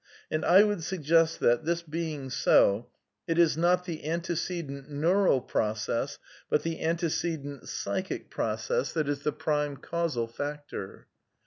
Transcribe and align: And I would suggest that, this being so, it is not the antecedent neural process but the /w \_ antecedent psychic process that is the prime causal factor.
And 0.31 0.43
I 0.43 0.63
would 0.63 0.81
suggest 0.83 1.39
that, 1.41 1.63
this 1.63 1.83
being 1.83 2.31
so, 2.31 2.87
it 3.27 3.37
is 3.37 3.55
not 3.55 3.85
the 3.85 4.03
antecedent 4.09 4.89
neural 4.89 5.41
process 5.41 6.17
but 6.49 6.63
the 6.63 6.77
/w 6.77 6.81
\_ 6.81 6.81
antecedent 6.81 7.69
psychic 7.69 8.31
process 8.31 8.93
that 8.93 9.07
is 9.07 9.19
the 9.19 9.31
prime 9.31 9.77
causal 9.77 10.27
factor. 10.27 11.05